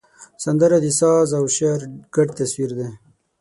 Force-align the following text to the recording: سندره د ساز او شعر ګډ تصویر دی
سندره 0.43 0.77
د 0.85 0.87
ساز 0.99 1.29
او 1.39 1.45
شعر 1.55 1.81
ګډ 2.15 2.27
تصویر 2.39 2.71
دی 2.77 2.89